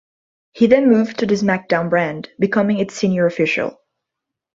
He 0.53 0.65
then 0.65 0.89
moved 0.89 1.19
to 1.19 1.27
the 1.27 1.35
Smackdown 1.35 1.91
brand, 1.91 2.31
becoming 2.39 2.79
its 2.79 2.95
senior 2.95 3.27
official. 3.27 3.79